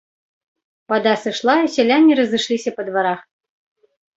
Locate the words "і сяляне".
1.65-2.11